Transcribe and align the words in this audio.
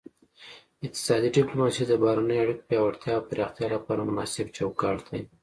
اقتصادي 0.85 1.27
ډیپلوماسي 1.37 1.83
د 1.87 1.93
بهرنیو 2.03 2.41
اړیکو 2.43 2.67
پیاوړتیا 2.69 3.11
او 3.17 3.25
پراختیا 3.29 3.67
لپاره 3.75 4.07
مناسب 4.09 4.45
چوکاټ 4.57 4.97
دی 5.09 5.21